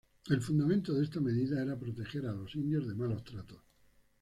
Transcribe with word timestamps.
El 0.29 0.41
fundamento 0.41 0.93
de 0.95 1.03
esta 1.03 1.19
medida 1.21 1.61
era 1.61 1.77
proteger 1.77 2.25
a 2.25 2.31
los 2.31 2.55
indios 2.55 2.87
de 2.87 2.95
malos 2.95 3.23
tratos. 3.23 3.61